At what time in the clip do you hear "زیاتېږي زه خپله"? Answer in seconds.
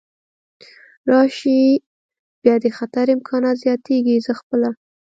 3.63-4.69